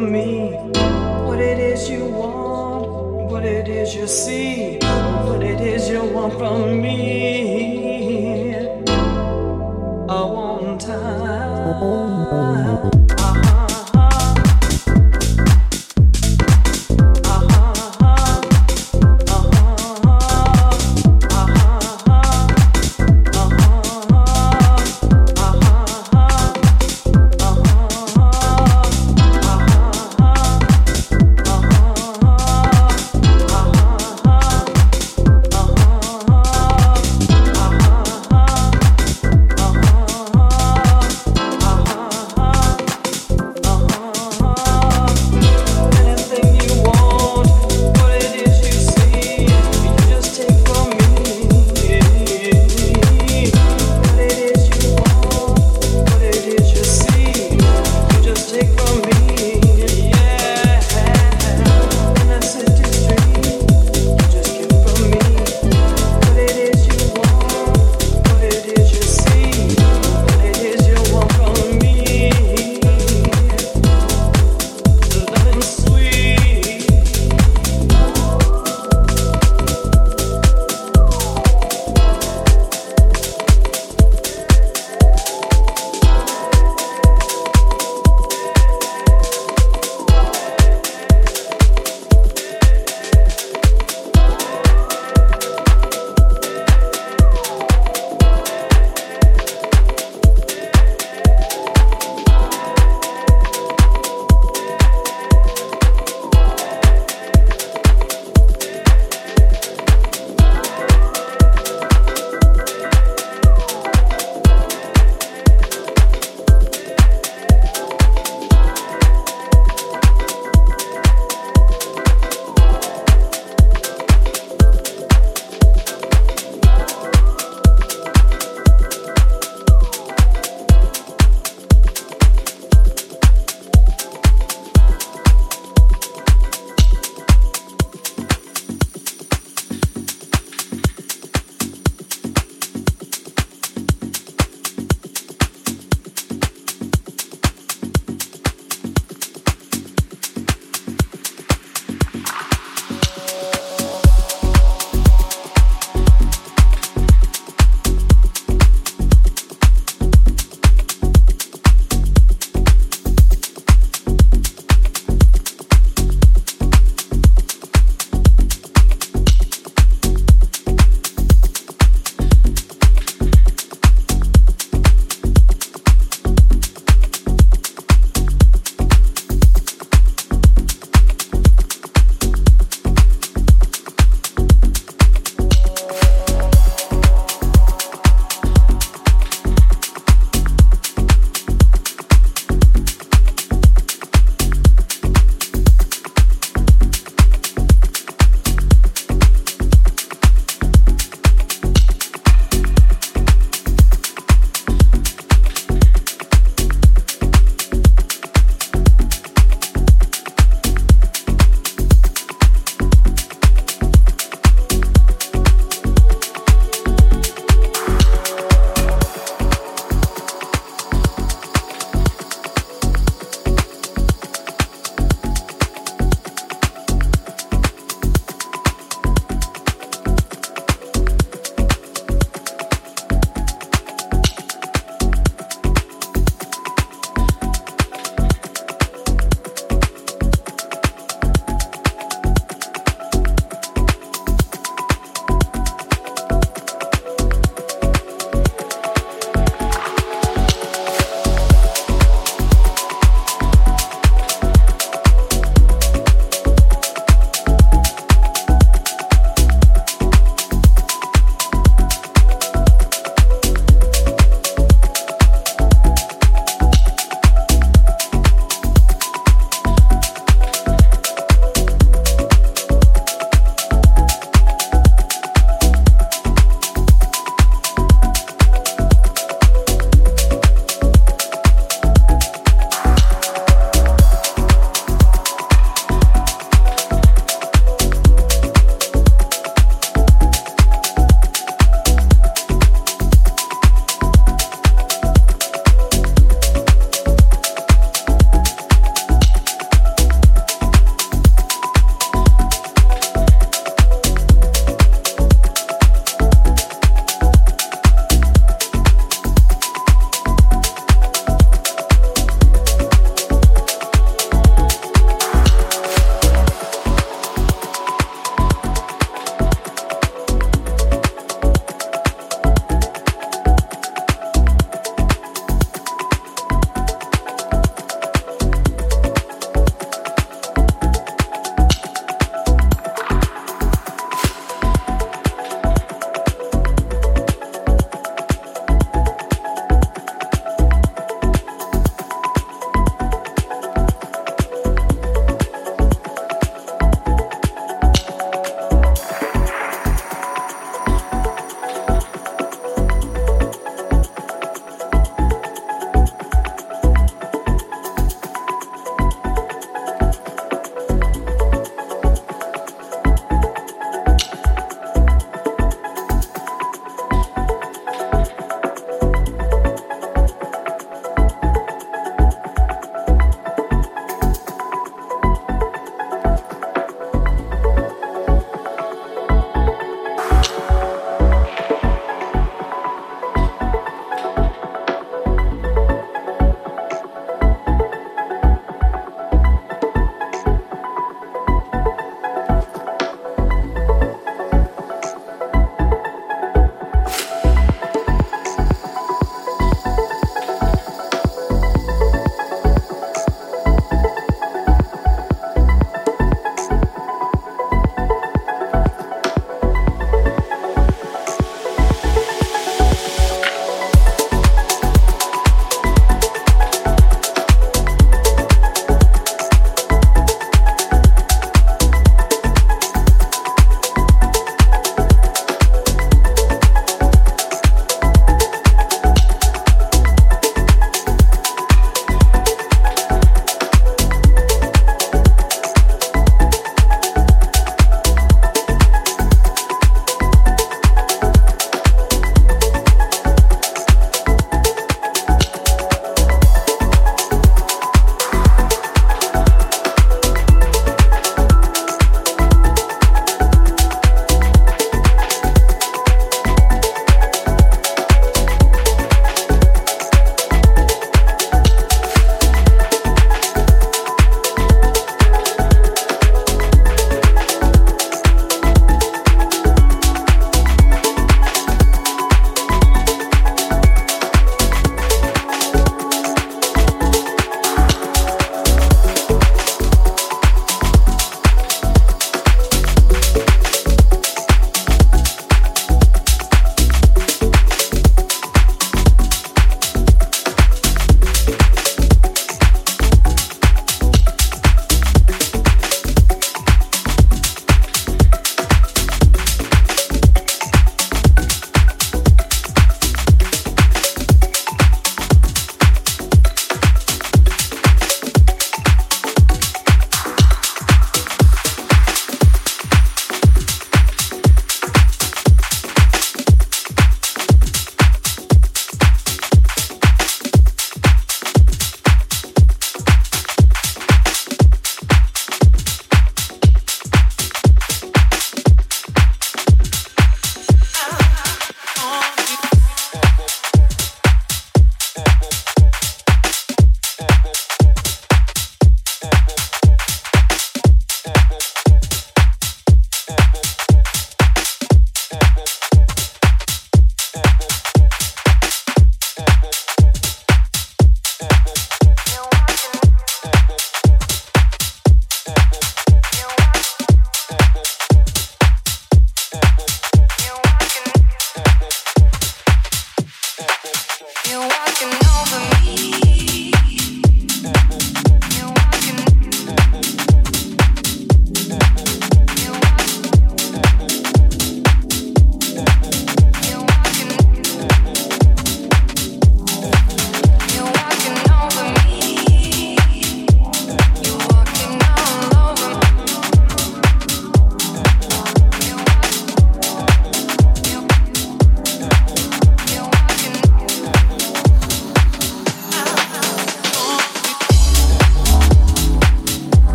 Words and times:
me. 0.00 0.50
What 1.26 1.40
it 1.40 1.58
is 1.58 1.88
you 1.88 2.04
want, 2.04 3.30
what 3.30 3.44
it 3.44 3.68
is 3.68 3.94
you 3.94 4.06
see, 4.06 4.78
what 4.78 5.42
it 5.42 5.60
is 5.60 5.88
you 5.88 6.02
want 6.02 6.34
from 6.34 6.80
me. 6.80 8.56
I 10.08 10.22
want 10.24 10.80
time. 10.80 11.96